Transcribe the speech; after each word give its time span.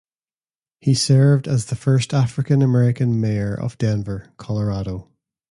He 0.79 0.95
served 0.95 1.47
as 1.47 1.65
the 1.67 1.75
first 1.75 2.11
African 2.11 2.63
American 2.63 3.19
Mayor 3.21 3.53
of 3.53 3.77
Denver, 3.77 4.33
Colorado. 4.37 5.11